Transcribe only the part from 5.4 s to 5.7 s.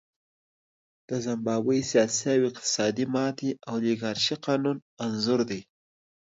دی.